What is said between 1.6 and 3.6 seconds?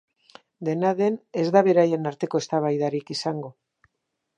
beraien arteko eztabaidarik izango.